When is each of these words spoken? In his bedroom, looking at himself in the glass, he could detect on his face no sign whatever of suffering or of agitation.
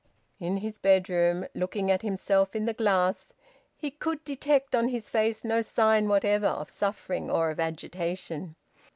In 0.39 0.57
his 0.57 0.79
bedroom, 0.79 1.45
looking 1.53 1.91
at 1.91 2.01
himself 2.01 2.55
in 2.55 2.65
the 2.65 2.73
glass, 2.73 3.33
he 3.77 3.91
could 3.91 4.23
detect 4.23 4.73
on 4.75 4.87
his 4.87 5.09
face 5.09 5.43
no 5.43 5.61
sign 5.61 6.07
whatever 6.09 6.47
of 6.47 6.71
suffering 6.71 7.29
or 7.29 7.51
of 7.51 7.59
agitation. 7.59 8.55